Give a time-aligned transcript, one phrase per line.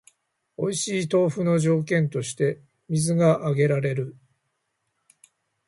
[0.57, 2.59] おいしい豆腐の条件として
[2.89, 4.17] 水が挙げられる